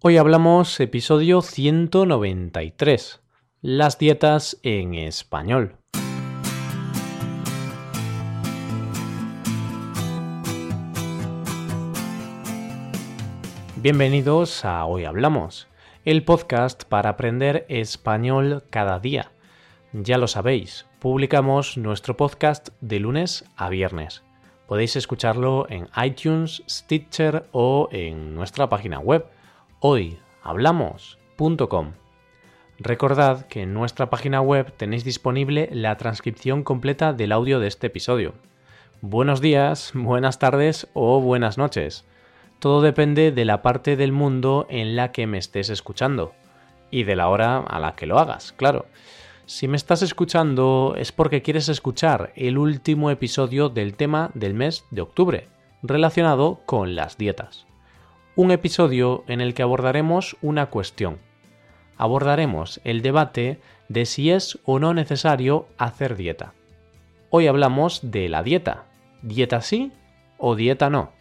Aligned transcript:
Hoy 0.00 0.18
hablamos 0.18 0.80
episodio 0.80 1.40
193, 1.40 3.22
las 3.62 3.98
dietas 3.98 4.58
en 4.62 4.94
español. 4.94 5.76
Bienvenidos 13.76 14.64
a 14.66 14.84
Hoy 14.84 15.04
Hablamos, 15.04 15.68
el 16.04 16.22
podcast 16.24 16.84
para 16.84 17.10
aprender 17.10 17.64
español 17.68 18.62
cada 18.68 18.98
día. 18.98 19.32
Ya 19.94 20.18
lo 20.18 20.28
sabéis, 20.28 20.86
publicamos 20.98 21.78
nuestro 21.78 22.16
podcast 22.16 22.68
de 22.82 23.00
lunes 23.00 23.44
a 23.56 23.70
viernes. 23.70 24.22
Podéis 24.66 24.96
escucharlo 24.96 25.66
en 25.70 25.88
iTunes, 26.02 26.62
Stitcher 26.68 27.46
o 27.52 27.88
en 27.90 28.34
nuestra 28.34 28.68
página 28.68 28.98
web 28.98 29.26
hoyhablamos.com. 29.86 31.92
Recordad 32.78 33.46
que 33.48 33.60
en 33.60 33.74
nuestra 33.74 34.08
página 34.08 34.40
web 34.40 34.72
tenéis 34.72 35.04
disponible 35.04 35.68
la 35.72 35.98
transcripción 35.98 36.64
completa 36.64 37.12
del 37.12 37.32
audio 37.32 37.60
de 37.60 37.66
este 37.66 37.88
episodio. 37.88 38.32
Buenos 39.02 39.42
días, 39.42 39.90
buenas 39.92 40.38
tardes 40.38 40.88
o 40.94 41.20
buenas 41.20 41.58
noches. 41.58 42.06
Todo 42.60 42.80
depende 42.80 43.30
de 43.30 43.44
la 43.44 43.60
parte 43.60 43.96
del 43.96 44.10
mundo 44.10 44.66
en 44.70 44.96
la 44.96 45.12
que 45.12 45.26
me 45.26 45.36
estés 45.36 45.68
escuchando 45.68 46.32
y 46.90 47.04
de 47.04 47.16
la 47.16 47.28
hora 47.28 47.58
a 47.58 47.78
la 47.78 47.94
que 47.94 48.06
lo 48.06 48.18
hagas, 48.18 48.52
claro. 48.52 48.86
Si 49.44 49.68
me 49.68 49.76
estás 49.76 50.00
escuchando 50.00 50.94
es 50.96 51.12
porque 51.12 51.42
quieres 51.42 51.68
escuchar 51.68 52.32
el 52.36 52.56
último 52.56 53.10
episodio 53.10 53.68
del 53.68 53.96
tema 53.96 54.30
del 54.32 54.54
mes 54.54 54.86
de 54.90 55.02
octubre, 55.02 55.48
relacionado 55.82 56.62
con 56.64 56.94
las 56.94 57.18
dietas. 57.18 57.66
Un 58.36 58.50
episodio 58.50 59.22
en 59.28 59.40
el 59.40 59.54
que 59.54 59.62
abordaremos 59.62 60.36
una 60.42 60.66
cuestión. 60.66 61.20
Abordaremos 61.96 62.80
el 62.82 63.00
debate 63.00 63.60
de 63.88 64.06
si 64.06 64.32
es 64.32 64.58
o 64.64 64.80
no 64.80 64.92
necesario 64.92 65.68
hacer 65.78 66.16
dieta. 66.16 66.52
Hoy 67.30 67.46
hablamos 67.46 68.00
de 68.10 68.28
la 68.28 68.42
dieta. 68.42 68.86
¿Dieta 69.22 69.60
sí 69.60 69.92
o 70.36 70.56
dieta 70.56 70.90
no? 70.90 71.12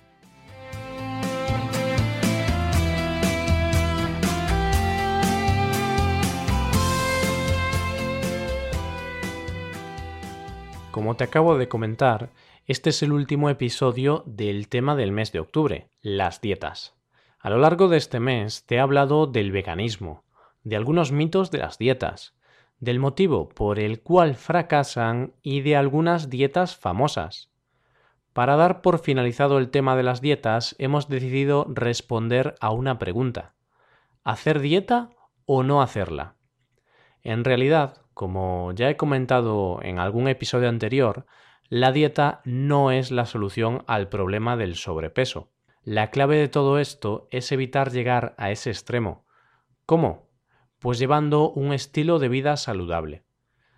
Como 10.90 11.16
te 11.16 11.26
acabo 11.26 11.60
de 11.60 11.68
comentar, 11.68 12.32
este 12.66 12.90
es 12.90 13.04
el 13.04 13.12
último 13.12 13.52
episodio 13.52 14.24
del 14.26 14.68
tema 14.68 14.96
del 14.96 15.12
mes 15.12 15.32
de 15.32 15.42
octubre, 15.42 15.90
las 16.02 16.42
dietas. 16.42 16.96
A 17.44 17.50
lo 17.50 17.58
largo 17.58 17.90
de 17.90 17.98
este 17.98 18.22
mes 18.22 18.66
te 18.66 18.76
he 18.76 18.80
hablado 18.80 19.28
del 19.28 19.52
veganismo, 19.52 20.24
de 20.64 20.78
algunos 20.78 21.12
mitos 21.12 21.52
de 21.52 21.58
las 21.58 21.78
dietas, 21.78 22.38
del 22.80 23.00
motivo 23.00 23.50
por 23.50 23.80
el 23.80 24.02
cual 24.02 24.36
fracasan 24.36 25.34
y 25.42 25.60
de 25.60 25.76
algunas 25.76 26.30
dietas 26.30 26.78
famosas. 26.78 27.52
Para 28.32 28.56
dar 28.56 28.82
por 28.82 29.00
finalizado 29.00 29.58
el 29.58 29.72
tema 29.72 29.98
de 29.98 30.04
las 30.04 30.22
dietas, 30.22 30.78
hemos 30.80 31.10
decidido 31.10 31.66
responder 31.68 32.56
a 32.62 32.72
una 32.72 32.98
pregunta. 32.98 33.56
¿Hacer 34.24 34.62
dieta 34.62 35.10
o 35.46 35.64
no 35.64 35.82
hacerla? 35.82 36.38
En 37.24 37.44
realidad, 37.44 38.04
como 38.14 38.72
ya 38.72 38.90
he 38.90 38.96
comentado 38.96 39.82
en 39.84 40.00
algún 40.00 40.30
episodio 40.30 40.70
anterior, 40.70 41.26
la 41.68 41.92
dieta 41.92 42.40
no 42.46 42.92
es 42.92 43.12
la 43.12 43.26
solución 43.26 43.84
al 43.86 44.08
problema 44.08 44.56
del 44.56 44.76
sobrepeso. 44.76 45.53
La 45.86 46.12
clave 46.12 46.38
de 46.38 46.48
todo 46.48 46.80
esto 46.80 47.28
es 47.30 47.52
evitar 47.52 47.92
llegar 47.92 48.36
a 48.38 48.52
ese 48.52 48.70
extremo. 48.70 49.26
¿Cómo? 49.86 50.30
Pues 50.80 50.98
llevando 50.98 51.52
un 51.52 51.74
estilo 51.74 52.20
de 52.20 52.30
vida 52.30 52.56
saludable. 52.56 53.24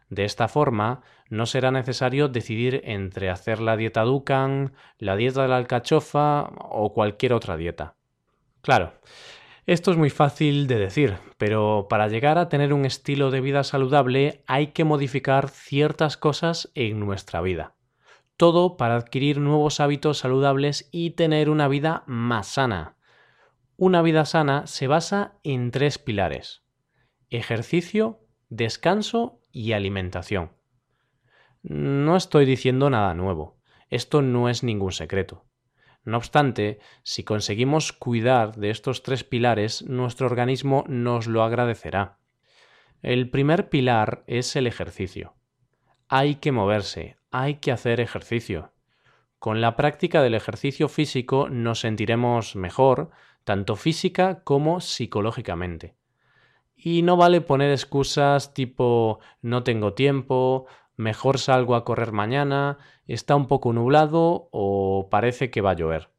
De 0.10 0.24
esta 0.24 0.48
forma, 0.48 1.02
no 1.32 1.48
será 1.48 1.72
necesario 1.72 2.28
decidir 2.28 2.82
entre 2.86 3.32
hacer 3.32 3.60
la 3.60 3.76
dieta 3.76 4.04
Dukan, 4.04 4.74
la 5.00 5.16
dieta 5.16 5.42
de 5.42 5.48
la 5.48 5.58
alcachofa 5.58 6.52
o 6.70 6.94
cualquier 6.94 7.34
otra 7.34 7.58
dieta. 7.58 7.96
Claro, 8.62 8.94
esto 9.66 9.90
es 9.90 9.98
muy 9.98 10.12
fácil 10.12 10.68
de 10.68 10.78
decir, 10.78 11.18
pero 11.40 11.88
para 11.90 12.08
llegar 12.08 12.38
a 12.38 12.50
tener 12.50 12.72
un 12.72 12.86
estilo 12.86 13.32
de 13.32 13.42
vida 13.42 13.64
saludable 13.64 14.44
hay 14.46 14.68
que 14.68 14.84
modificar 14.84 15.50
ciertas 15.50 16.18
cosas 16.18 16.72
en 16.76 17.00
nuestra 17.00 17.42
vida. 17.42 17.74
Todo 18.38 18.76
para 18.76 18.96
adquirir 18.96 19.40
nuevos 19.40 19.80
hábitos 19.80 20.18
saludables 20.18 20.90
y 20.92 21.12
tener 21.12 21.50
una 21.50 21.68
vida 21.68 22.04
más 22.06 22.48
sana. 22.48 22.98
Una 23.78 24.02
vida 24.02 24.26
sana 24.26 24.68
se 24.68 24.88
basa 24.88 25.40
en 25.44 25.72
tres 25.72 25.98
pilares. 25.98 26.64
Ejercicio, 27.30 28.20
descanso 28.50 29.40
y 29.52 29.72
alimentación. 29.72 30.52
No 31.64 32.18
estoy 32.18 32.46
diciendo 32.46 32.90
nada 32.90 33.14
nuevo. 33.14 33.58
Esto 33.90 34.22
no 34.22 34.50
es 34.50 34.64
ningún 34.64 34.92
secreto. 34.92 35.46
No 36.04 36.18
obstante, 36.18 36.80
si 37.04 37.24
conseguimos 37.24 37.92
cuidar 37.92 38.56
de 38.56 38.70
estos 38.70 39.02
tres 39.02 39.24
pilares, 39.24 39.82
nuestro 39.84 40.28
organismo 40.28 40.84
nos 40.88 41.26
lo 41.28 41.42
agradecerá. 41.42 42.20
El 43.02 43.30
primer 43.30 43.70
pilar 43.70 44.24
es 44.28 44.56
el 44.56 44.68
ejercicio. 44.68 45.36
Hay 46.08 46.36
que 46.36 46.52
moverse, 46.52 47.18
hay 47.42 47.56
que 47.56 47.72
hacer 47.72 48.00
ejercicio. 48.00 48.72
Con 49.40 49.60
la 49.60 49.76
práctica 49.76 50.22
del 50.22 50.36
ejercicio 50.36 50.88
físico 50.88 51.50
nos 51.50 51.82
sentiremos 51.82 52.56
mejor, 52.56 53.10
tanto 53.44 53.76
física 53.76 54.42
como 54.44 54.80
psicológicamente. 54.80 55.96
Y 56.78 57.02
no 57.02 57.18
vale 57.18 57.42
poner 57.42 57.72
excusas 57.72 58.54
tipo 58.54 59.20
no 59.42 59.64
tengo 59.64 59.94
tiempo, 59.94 60.66
mejor 60.96 61.38
salgo 61.38 61.76
a 61.76 61.84
correr 61.84 62.14
mañana, 62.14 62.78
está 63.06 63.36
un 63.36 63.48
poco 63.48 63.74
nublado 63.74 64.48
o 64.52 65.10
parece 65.12 65.52
que 65.52 65.62
va 65.62 65.72
a 65.72 65.76
llover. 65.76 66.10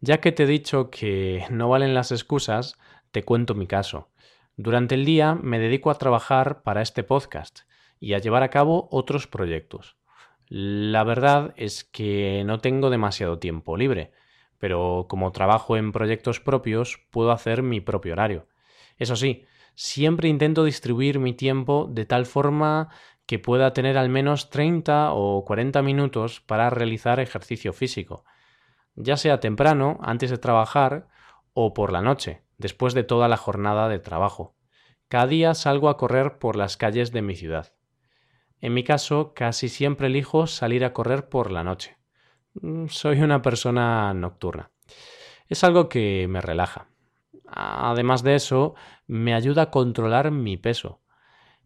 Ya 0.00 0.20
que 0.20 0.32
te 0.32 0.42
he 0.42 0.46
dicho 0.46 0.90
que 0.90 1.44
no 1.50 1.68
valen 1.68 1.94
las 1.94 2.10
excusas, 2.10 2.76
te 3.12 3.22
cuento 3.22 3.54
mi 3.54 3.68
caso. 3.68 4.08
Durante 4.56 4.96
el 4.96 5.04
día 5.04 5.36
me 5.36 5.60
dedico 5.60 5.90
a 5.90 5.98
trabajar 5.98 6.62
para 6.62 6.82
este 6.82 7.04
podcast 7.04 7.60
y 8.00 8.14
a 8.14 8.18
llevar 8.18 8.42
a 8.42 8.50
cabo 8.50 8.88
otros 8.90 9.26
proyectos. 9.26 9.99
La 10.52 11.04
verdad 11.04 11.54
es 11.56 11.84
que 11.84 12.42
no 12.44 12.58
tengo 12.58 12.90
demasiado 12.90 13.38
tiempo 13.38 13.76
libre, 13.76 14.10
pero 14.58 15.06
como 15.08 15.30
trabajo 15.30 15.76
en 15.76 15.92
proyectos 15.92 16.40
propios, 16.40 16.98
puedo 17.10 17.30
hacer 17.30 17.62
mi 17.62 17.80
propio 17.80 18.14
horario. 18.14 18.48
Eso 18.98 19.14
sí, 19.14 19.44
siempre 19.76 20.28
intento 20.28 20.64
distribuir 20.64 21.20
mi 21.20 21.34
tiempo 21.34 21.88
de 21.88 22.04
tal 22.04 22.26
forma 22.26 22.88
que 23.26 23.38
pueda 23.38 23.72
tener 23.72 23.96
al 23.96 24.08
menos 24.08 24.50
30 24.50 25.12
o 25.12 25.44
40 25.44 25.82
minutos 25.82 26.40
para 26.40 26.68
realizar 26.68 27.20
ejercicio 27.20 27.72
físico, 27.72 28.24
ya 28.96 29.16
sea 29.16 29.38
temprano, 29.38 30.00
antes 30.02 30.30
de 30.30 30.38
trabajar, 30.38 31.06
o 31.52 31.74
por 31.74 31.92
la 31.92 32.02
noche, 32.02 32.42
después 32.58 32.92
de 32.92 33.04
toda 33.04 33.28
la 33.28 33.36
jornada 33.36 33.88
de 33.88 34.00
trabajo. 34.00 34.56
Cada 35.06 35.28
día 35.28 35.54
salgo 35.54 35.88
a 35.88 35.96
correr 35.96 36.40
por 36.40 36.56
las 36.56 36.76
calles 36.76 37.12
de 37.12 37.22
mi 37.22 37.36
ciudad. 37.36 37.72
En 38.60 38.74
mi 38.74 38.84
caso, 38.84 39.32
casi 39.34 39.68
siempre 39.68 40.08
elijo 40.08 40.46
salir 40.46 40.84
a 40.84 40.92
correr 40.92 41.28
por 41.28 41.50
la 41.50 41.64
noche. 41.64 41.96
Mm, 42.54 42.86
soy 42.88 43.20
una 43.22 43.42
persona 43.42 44.12
nocturna. 44.14 44.70
Es 45.48 45.64
algo 45.64 45.88
que 45.88 46.26
me 46.28 46.40
relaja. 46.40 46.88
Además 47.46 48.22
de 48.22 48.36
eso, 48.36 48.74
me 49.06 49.34
ayuda 49.34 49.62
a 49.62 49.70
controlar 49.70 50.30
mi 50.30 50.56
peso 50.56 51.00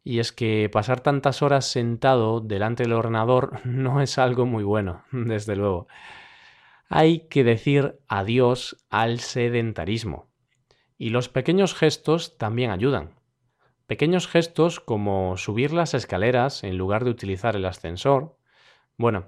y 0.05 0.19
es 0.19 0.33
que 0.33 0.69
pasar 0.71 1.01
tantas 1.01 1.41
horas 1.41 1.67
sentado 1.67 2.41
delante 2.41 2.83
del 2.83 2.93
ordenador 2.93 3.61
no 3.65 4.03
es 4.03 4.19
algo 4.19 4.47
muy 4.47 4.63
bueno, 4.63 5.05
desde 5.13 5.57
luego. 5.57 5.89
Hay 6.89 7.27
que 7.29 7.43
decir 7.43 7.99
adiós 8.07 8.77
al 8.91 9.21
sedentarismo. 9.21 10.29
Y 10.97 11.09
los 11.11 11.29
pequeños 11.29 11.75
gestos 11.75 12.37
también 12.39 12.71
ayudan. 12.71 13.15
Pequeños 13.87 14.29
gestos 14.29 14.81
como 14.81 15.37
subir 15.37 15.73
las 15.73 15.93
escaleras 15.93 16.65
en 16.65 16.79
lugar 16.79 17.05
de 17.05 17.11
utilizar 17.11 17.55
el 17.55 17.67
ascensor. 17.67 18.37
Bueno, 18.97 19.27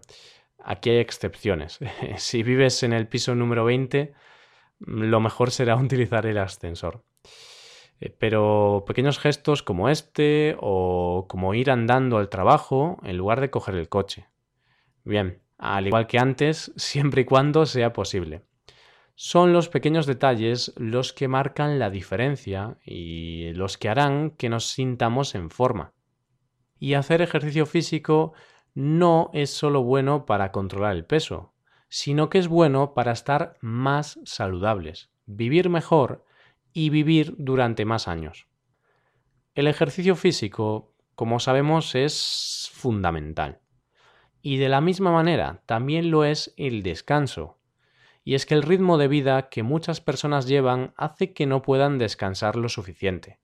aquí 0.62 0.91
hay 0.91 0.99
excepciones. 0.99 1.79
si 2.17 2.43
vives 2.43 2.82
en 2.82 2.93
el 2.93 3.06
piso 3.06 3.35
número 3.35 3.64
20, 3.64 4.14
lo 4.79 5.20
mejor 5.20 5.50
será 5.50 5.76
utilizar 5.82 6.26
el 6.26 6.38
ascensor. 6.38 7.05
Eh, 8.00 8.11
pero 8.11 8.85
pequeños 8.87 9.19
gestos 9.19 9.62
como 9.62 9.88
este 9.88 10.56
o 10.61 11.26
como 11.29 11.55
ir 11.55 11.70
andando 11.70 12.19
al 12.19 12.29
trabajo 12.29 12.99
en 13.02 13.17
lugar 13.17 13.41
de 13.41 13.50
coger 13.50 13.75
el 13.75 13.88
coche. 13.88 14.29
Bien, 15.05 15.43
al 15.59 15.87
igual 15.87 16.06
que 16.06 16.19
antes, 16.19 16.73
siempre 16.76 17.23
y 17.23 17.25
cuando 17.25 17.67
sea 17.67 17.93
posible. 17.93 18.43
Son 19.19 19.55
los 19.55 19.71
pequeños 19.71 20.05
detalles 20.05 20.75
los 20.77 21.15
que 21.15 21.27
marcan 21.27 21.79
la 21.79 21.89
diferencia 21.89 22.77
y 22.85 23.51
los 23.55 23.79
que 23.79 23.89
harán 23.89 24.31
que 24.31 24.51
nos 24.51 24.67
sintamos 24.67 25.35
en 25.35 25.49
forma. 25.49 25.95
Y 26.79 26.93
hacer 26.93 27.23
ejercicio 27.23 27.65
físico 27.65 28.35
no 28.75 29.31
es 29.33 29.49
solo 29.49 29.83
bueno 29.83 30.27
para 30.27 30.53
controlar 30.53 30.95
el 30.95 31.07
peso, 31.07 31.55
sino 31.89 32.29
que 32.29 32.37
es 32.37 32.47
bueno 32.47 32.93
para 32.93 33.13
estar 33.13 33.57
más 33.63 34.21
saludables, 34.25 35.09
vivir 35.25 35.71
mejor 35.71 36.27
y 36.75 36.91
vivir 36.91 37.35
durante 37.39 37.87
más 37.87 38.09
años. 38.09 38.49
El 39.55 39.67
ejercicio 39.67 40.15
físico, 40.15 40.93
como 41.15 41.41
sabemos, 41.41 41.95
es 41.95 42.71
fundamental. 42.75 43.61
Y 44.43 44.59
de 44.59 44.69
la 44.69 44.83
misma 44.83 45.11
manera 45.11 45.62
también 45.65 46.11
lo 46.11 46.25
es 46.25 46.53
el 46.59 46.83
descanso. 46.83 47.56
Y 48.26 48.34
es 48.34 48.44
que 48.44 48.55
el 48.55 48.64
ritmo 48.64 48.99
de 48.99 49.06
vida 49.06 49.49
que 49.50 49.62
muchas 49.62 50.00
personas 50.00 50.49
llevan 50.49 50.93
hace 50.96 51.32
que 51.32 51.46
no 51.46 51.62
puedan 51.62 51.96
descansar 51.96 52.56
lo 52.56 52.69
suficiente. 52.69 53.38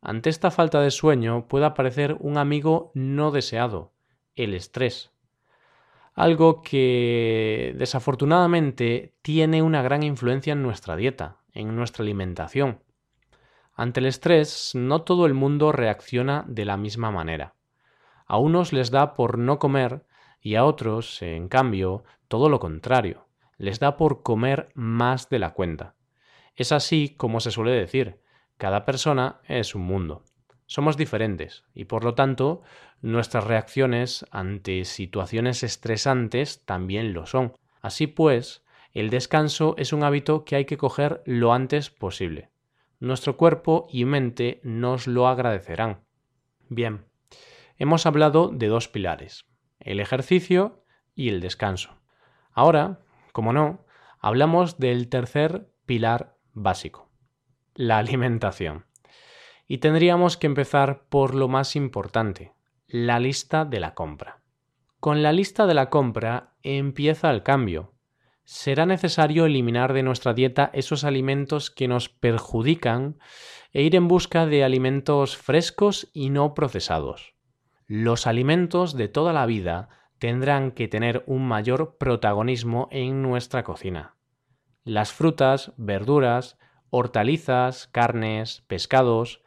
Ante 0.00 0.30
esta 0.30 0.50
falta 0.50 0.80
de 0.80 0.90
sueño 0.90 1.46
puede 1.46 1.66
aparecer 1.66 2.16
un 2.18 2.36
amigo 2.36 2.90
no 2.94 3.30
deseado, 3.30 3.92
el 4.34 4.52
estrés. 4.54 5.12
Algo 6.12 6.60
que 6.60 7.72
desafortunadamente 7.78 9.14
tiene 9.22 9.62
una 9.62 9.80
gran 9.80 10.02
influencia 10.02 10.54
en 10.54 10.62
nuestra 10.64 10.96
dieta, 10.96 11.36
en 11.52 11.76
nuestra 11.76 12.02
alimentación. 12.02 12.82
Ante 13.76 14.00
el 14.00 14.06
estrés, 14.06 14.72
no 14.74 15.02
todo 15.02 15.24
el 15.24 15.34
mundo 15.34 15.70
reacciona 15.70 16.44
de 16.48 16.64
la 16.64 16.76
misma 16.76 17.12
manera. 17.12 17.54
A 18.26 18.38
unos 18.38 18.72
les 18.72 18.90
da 18.90 19.14
por 19.14 19.38
no 19.38 19.60
comer 19.60 20.04
y 20.40 20.56
a 20.56 20.64
otros, 20.64 21.22
en 21.22 21.46
cambio, 21.46 22.02
todo 22.26 22.48
lo 22.48 22.58
contrario, 22.58 23.23
les 23.64 23.80
da 23.80 23.96
por 23.96 24.22
comer 24.22 24.70
más 24.74 25.28
de 25.28 25.38
la 25.38 25.54
cuenta. 25.54 25.94
Es 26.54 26.70
así 26.70 27.14
como 27.16 27.40
se 27.40 27.50
suele 27.50 27.72
decir, 27.72 28.20
cada 28.56 28.84
persona 28.84 29.40
es 29.48 29.74
un 29.74 29.82
mundo. 29.82 30.24
Somos 30.66 30.96
diferentes 30.96 31.64
y 31.74 31.84
por 31.84 32.04
lo 32.04 32.14
tanto 32.14 32.62
nuestras 33.02 33.44
reacciones 33.44 34.24
ante 34.30 34.84
situaciones 34.84 35.62
estresantes 35.62 36.64
también 36.64 37.12
lo 37.12 37.26
son. 37.26 37.52
Así 37.82 38.06
pues, 38.06 38.64
el 38.92 39.10
descanso 39.10 39.74
es 39.76 39.92
un 39.92 40.04
hábito 40.04 40.44
que 40.44 40.56
hay 40.56 40.64
que 40.64 40.78
coger 40.78 41.22
lo 41.26 41.52
antes 41.52 41.90
posible. 41.90 42.50
Nuestro 43.00 43.36
cuerpo 43.36 43.86
y 43.90 44.04
mente 44.04 44.60
nos 44.62 45.06
lo 45.06 45.26
agradecerán. 45.26 46.04
Bien, 46.68 47.04
hemos 47.76 48.06
hablado 48.06 48.48
de 48.48 48.68
dos 48.68 48.88
pilares, 48.88 49.44
el 49.80 50.00
ejercicio 50.00 50.84
y 51.14 51.28
el 51.28 51.40
descanso. 51.40 52.00
Ahora, 52.52 53.00
como 53.34 53.52
no, 53.52 53.84
hablamos 54.20 54.78
del 54.78 55.08
tercer 55.08 55.68
pilar 55.86 56.36
básico, 56.52 57.10
la 57.74 57.98
alimentación. 57.98 58.86
Y 59.66 59.78
tendríamos 59.78 60.36
que 60.36 60.46
empezar 60.46 61.08
por 61.08 61.34
lo 61.34 61.48
más 61.48 61.74
importante, 61.74 62.52
la 62.86 63.18
lista 63.18 63.64
de 63.64 63.80
la 63.80 63.92
compra. 63.92 64.40
Con 65.00 65.24
la 65.24 65.32
lista 65.32 65.66
de 65.66 65.74
la 65.74 65.90
compra 65.90 66.54
empieza 66.62 67.28
el 67.32 67.42
cambio. 67.42 67.92
Será 68.44 68.86
necesario 68.86 69.46
eliminar 69.46 69.94
de 69.94 70.04
nuestra 70.04 70.32
dieta 70.32 70.70
esos 70.72 71.02
alimentos 71.02 71.72
que 71.72 71.88
nos 71.88 72.08
perjudican 72.08 73.18
e 73.72 73.82
ir 73.82 73.96
en 73.96 74.06
busca 74.06 74.46
de 74.46 74.62
alimentos 74.62 75.36
frescos 75.36 76.08
y 76.12 76.30
no 76.30 76.54
procesados. 76.54 77.34
Los 77.88 78.28
alimentos 78.28 78.96
de 78.96 79.08
toda 79.08 79.32
la 79.32 79.44
vida 79.44 79.88
tendrán 80.24 80.70
que 80.70 80.88
tener 80.88 81.22
un 81.26 81.46
mayor 81.46 81.98
protagonismo 81.98 82.88
en 82.90 83.20
nuestra 83.20 83.62
cocina. 83.62 84.16
Las 84.82 85.12
frutas, 85.12 85.74
verduras, 85.76 86.56
hortalizas, 86.88 87.88
carnes, 87.88 88.62
pescados, 88.66 89.42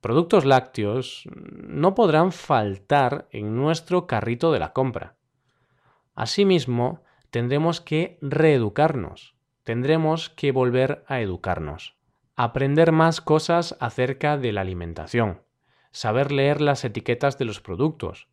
productos 0.00 0.44
lácteos 0.44 1.28
no 1.32 1.94
podrán 1.94 2.32
faltar 2.32 3.28
en 3.30 3.54
nuestro 3.54 4.08
carrito 4.08 4.50
de 4.50 4.58
la 4.58 4.72
compra. 4.72 5.14
Asimismo, 6.16 7.04
tendremos 7.30 7.80
que 7.80 8.18
reeducarnos, 8.20 9.36
tendremos 9.62 10.28
que 10.28 10.50
volver 10.50 11.04
a 11.06 11.20
educarnos, 11.20 11.94
aprender 12.34 12.90
más 12.90 13.20
cosas 13.20 13.76
acerca 13.78 14.36
de 14.36 14.50
la 14.50 14.62
alimentación, 14.62 15.42
saber 15.92 16.32
leer 16.32 16.60
las 16.60 16.84
etiquetas 16.84 17.38
de 17.38 17.44
los 17.44 17.60
productos, 17.60 18.26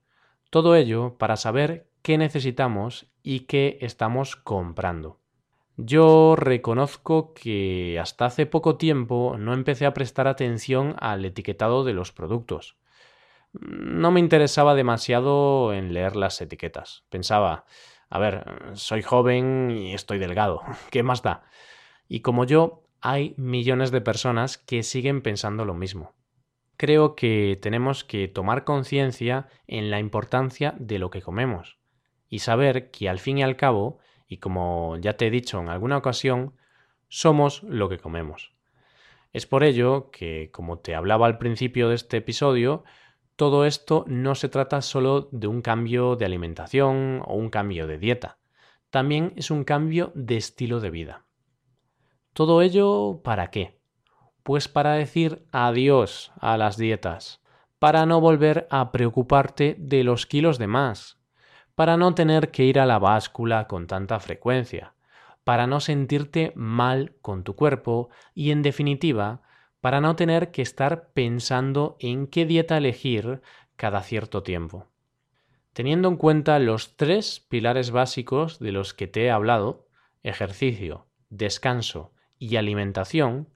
todo 0.53 0.75
ello 0.75 1.15
para 1.17 1.35
saber 1.35 1.87
qué 2.03 2.19
necesitamos 2.19 3.07
y 3.23 3.41
qué 3.41 3.79
estamos 3.81 4.35
comprando. 4.35 5.17
Yo 5.77 6.35
reconozco 6.37 7.33
que 7.33 7.97
hasta 7.99 8.27
hace 8.27 8.45
poco 8.45 8.77
tiempo 8.77 9.35
no 9.39 9.55
empecé 9.55 9.87
a 9.87 9.95
prestar 9.95 10.27
atención 10.27 10.95
al 10.99 11.25
etiquetado 11.25 11.83
de 11.83 11.93
los 11.93 12.11
productos. 12.11 12.77
No 13.53 14.11
me 14.11 14.19
interesaba 14.19 14.75
demasiado 14.75 15.73
en 15.73 15.91
leer 15.91 16.15
las 16.15 16.39
etiquetas. 16.39 17.03
Pensaba, 17.09 17.65
a 18.11 18.19
ver, 18.19 18.45
soy 18.73 19.01
joven 19.01 19.71
y 19.71 19.95
estoy 19.95 20.19
delgado, 20.19 20.61
¿qué 20.91 21.01
más 21.01 21.23
da? 21.23 21.45
Y 22.07 22.19
como 22.19 22.45
yo, 22.45 22.83
hay 23.01 23.33
millones 23.37 23.89
de 23.89 24.01
personas 24.01 24.59
que 24.59 24.83
siguen 24.83 25.23
pensando 25.23 25.65
lo 25.65 25.73
mismo. 25.73 26.13
Creo 26.77 27.15
que 27.15 27.57
tenemos 27.61 28.03
que 28.03 28.27
tomar 28.27 28.63
conciencia 28.63 29.47
en 29.67 29.91
la 29.91 29.99
importancia 29.99 30.75
de 30.79 30.99
lo 30.99 31.09
que 31.09 31.21
comemos 31.21 31.77
y 32.29 32.39
saber 32.39 32.91
que 32.91 33.09
al 33.09 33.19
fin 33.19 33.37
y 33.37 33.43
al 33.43 33.55
cabo 33.55 33.99
y 34.27 34.37
como 34.37 34.97
ya 34.97 35.15
te 35.15 35.27
he 35.27 35.31
dicho 35.31 35.59
en 35.59 35.69
alguna 35.69 35.97
ocasión, 35.97 36.55
somos 37.07 37.61
lo 37.63 37.89
que 37.89 37.99
comemos. 37.99 38.53
Es 39.31 39.45
por 39.45 39.63
ello 39.63 40.09
que, 40.11 40.49
como 40.51 40.79
te 40.79 40.95
hablaba 40.95 41.27
al 41.27 41.37
principio 41.37 41.89
de 41.89 41.95
este 41.95 42.17
episodio, 42.17 42.83
todo 43.35 43.65
esto 43.65 44.05
no 44.07 44.35
se 44.35 44.49
trata 44.49 44.81
solo 44.81 45.29
de 45.31 45.47
un 45.47 45.61
cambio 45.61 46.15
de 46.15 46.25
alimentación 46.25 47.21
o 47.25 47.35
un 47.35 47.49
cambio 47.49 47.87
de 47.87 47.97
dieta, 47.97 48.39
también 48.89 49.33
es 49.35 49.49
un 49.49 49.63
cambio 49.63 50.11
de 50.13 50.37
estilo 50.37 50.79
de 50.79 50.91
vida. 50.91 51.25
¿Todo 52.33 52.61
ello 52.61 53.21
para 53.23 53.49
qué? 53.49 53.79
Pues 54.43 54.67
para 54.67 54.93
decir 54.93 55.45
adiós 55.51 56.33
a 56.39 56.57
las 56.57 56.77
dietas, 56.77 57.41
para 57.79 58.05
no 58.05 58.21
volver 58.21 58.67
a 58.69 58.91
preocuparte 58.91 59.75
de 59.79 60.03
los 60.03 60.25
kilos 60.25 60.57
de 60.57 60.67
más, 60.67 61.17
para 61.75 61.97
no 61.97 62.13
tener 62.13 62.51
que 62.51 62.65
ir 62.65 62.79
a 62.79 62.85
la 62.85 62.99
báscula 62.99 63.67
con 63.67 63.87
tanta 63.87 64.19
frecuencia, 64.19 64.93
para 65.43 65.67
no 65.67 65.79
sentirte 65.79 66.53
mal 66.55 67.13
con 67.21 67.43
tu 67.43 67.55
cuerpo 67.55 68.09
y, 68.33 68.51
en 68.51 68.61
definitiva, 68.61 69.41
para 69.81 69.99
no 69.99 70.15
tener 70.15 70.51
que 70.51 70.61
estar 70.61 71.09
pensando 71.13 71.97
en 71.99 72.27
qué 72.27 72.45
dieta 72.45 72.77
elegir 72.77 73.41
cada 73.75 74.01
cierto 74.01 74.43
tiempo. 74.43 74.87
Teniendo 75.73 76.07
en 76.07 76.17
cuenta 76.17 76.59
los 76.59 76.95
tres 76.95 77.39
pilares 77.39 77.91
básicos 77.91 78.59
de 78.59 78.71
los 78.71 78.93
que 78.93 79.07
te 79.07 79.25
he 79.25 79.31
hablado, 79.31 79.87
ejercicio, 80.21 81.07
descanso 81.29 82.13
y 82.37 82.55
alimentación, 82.55 83.49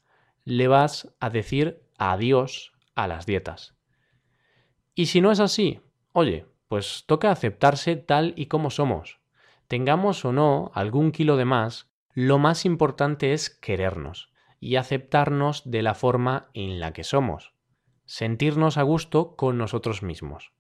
le 0.48 0.70
vas 0.70 1.14
a 1.20 1.30
decir 1.30 1.84
adiós 1.98 2.72
a 2.96 3.08
las 3.08 3.26
dietas. 3.26 3.76
Y 4.96 5.08
si 5.08 5.20
no 5.20 5.34
es 5.34 5.42
así, 5.42 5.82
oye, 6.14 6.46
pues 6.70 7.04
toca 7.06 7.32
aceptarse 7.32 7.98
tal 7.98 8.32
y 8.38 8.46
como 8.46 8.70
somos. 8.70 9.20
Tengamos 9.68 10.24
o 10.24 10.32
no 10.32 10.72
algún 10.74 11.12
kilo 11.12 11.36
de 11.36 11.44
más, 11.44 11.92
lo 12.14 12.38
más 12.38 12.64
importante 12.64 13.34
es 13.34 13.50
querernos 13.50 14.32
y 14.62 14.78
aceptarnos 14.78 15.70
de 15.70 15.82
la 15.82 15.96
forma 15.96 16.50
en 16.54 16.80
la 16.80 16.94
que 16.94 17.04
somos, 17.04 17.54
sentirnos 18.06 18.78
a 18.78 18.84
gusto 18.84 19.36
con 19.36 19.58
nosotros 19.58 20.02
mismos. 20.02 20.54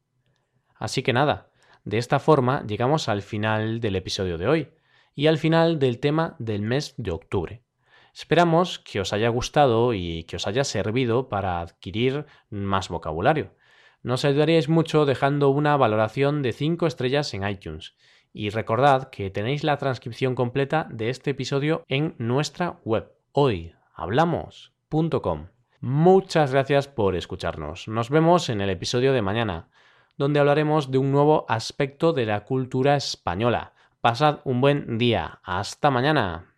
Así 0.76 1.02
que 1.02 1.14
nada, 1.14 1.50
de 1.86 1.98
esta 1.98 2.20
forma 2.20 2.62
llegamos 2.68 3.08
al 3.08 3.22
final 3.22 3.80
del 3.80 3.96
episodio 3.96 4.38
de 4.38 4.50
hoy 4.50 4.70
y 5.16 5.28
al 5.28 5.38
final 5.38 5.80
del 5.80 6.02
tema 6.02 6.36
del 6.40 6.62
mes 6.62 6.94
de 6.98 7.12
octubre. 7.12 7.64
Esperamos 8.18 8.80
que 8.80 9.00
os 9.00 9.14
haya 9.14 9.30
gustado 9.30 9.94
y 9.94 10.24
que 10.24 10.38
os 10.38 10.48
haya 10.48 10.64
servido 10.64 11.30
para 11.30 11.62
adquirir 11.62 12.26
más 12.50 12.90
vocabulario. 12.90 13.54
Nos 14.02 14.26
ayudaríais 14.26 14.70
mucho 14.70 15.06
dejando 15.06 15.52
una 15.52 15.78
valoración 15.78 16.42
de 16.42 16.52
5 16.52 16.88
estrellas 16.88 17.32
en 17.36 17.48
iTunes. 17.48 17.96
Y 18.34 18.50
recordad 18.50 19.12
que 19.12 19.30
tenéis 19.30 19.64
la 19.64 19.78
transcripción 19.78 20.34
completa 20.34 20.88
de 20.90 21.12
este 21.12 21.30
episodio 21.30 21.84
en 21.88 22.16
nuestra 22.18 22.80
web, 22.84 23.14
hoyhablamos.com. 23.34 25.50
Muchas 25.80 26.52
gracias 26.52 26.88
por 26.88 27.16
escucharnos. 27.16 27.88
Nos 27.88 28.10
vemos 28.10 28.50
en 28.50 28.62
el 28.62 28.72
episodio 28.72 29.14
de 29.14 29.22
mañana, 29.22 29.70
donde 30.18 30.40
hablaremos 30.40 30.90
de 30.90 30.98
un 30.98 31.12
nuevo 31.12 31.46
aspecto 31.48 32.14
de 32.14 32.26
la 32.26 32.46
cultura 32.46 32.96
española. 32.96 33.74
Pasad 34.02 34.40
un 34.44 34.60
buen 34.60 34.98
día. 34.98 35.40
Hasta 35.44 35.92
mañana. 35.92 36.57